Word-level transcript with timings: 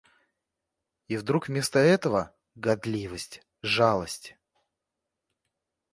И 1.09 1.15
вдруг 1.15 1.47
вместо 1.47 1.77
этого— 1.77 2.35
гадливость, 2.55 3.45
жалость... 3.61 4.35